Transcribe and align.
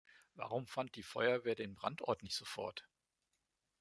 Warum 0.33 0.65
fand 0.65 0.95
die 0.95 1.03
Feuerwehr 1.03 1.53
den 1.53 1.75
Brandort 1.75 2.23
nicht 2.23 2.35
sofort? 2.35 2.87